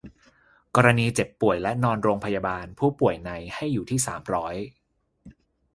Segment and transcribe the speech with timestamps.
[0.75, 4.55] กรณีเจ็บป่วยและนอนโรงพยาบาล ผู้ป่วยใน ให้อยู่ที่ สามร้อย